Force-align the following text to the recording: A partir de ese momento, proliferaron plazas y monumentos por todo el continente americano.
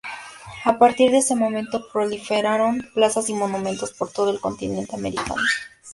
A 0.65 0.79
partir 0.79 1.11
de 1.11 1.19
ese 1.19 1.35
momento, 1.35 1.87
proliferaron 1.93 2.89
plazas 2.95 3.29
y 3.29 3.35
monumentos 3.35 3.93
por 3.93 4.09
todo 4.11 4.31
el 4.31 4.39
continente 4.39 4.95
americano. 4.95 5.43